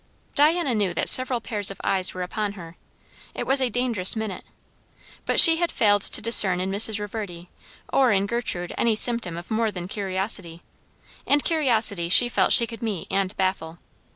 [0.33, 2.75] Diana knew that several pairs of eyes were upon her.
[3.35, 4.45] It was a dangerous minute.
[5.27, 6.97] But she had failed to discern in Mrs.
[6.99, 7.49] Reverdy
[7.93, 10.63] or in Gertrude any symptom of more than curiosity;
[11.27, 13.77] and curiosity she felt she could meet and baffle.